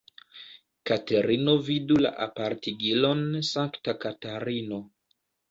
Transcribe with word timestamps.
Katerino 0.89 1.53
vidu 1.67 1.97
la 2.05 2.13
apartigilon 2.25 3.23
Sankta 3.51 3.97
Katarino. 4.07 4.83